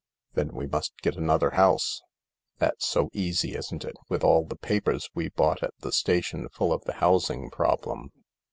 "Then 0.33 0.55
we 0.55 0.65
must 0.65 0.93
get 1.03 1.15
another 1.15 1.51
house." 1.51 2.01
"That's 2.57 2.87
so 2.87 3.09
easy, 3.13 3.55
isn't 3.55 3.85
it, 3.85 3.93
with 4.09 4.23
all 4.23 4.43
the 4.47 4.55
papers 4.55 5.07
we 5.13 5.29
bought 5.29 5.61
at 5.61 5.75
the 5.81 5.91
station 5.91 6.49
full 6.49 6.73
of 6.73 6.83
the 6.85 6.93
housing 6.93 7.51
problem 7.51 8.09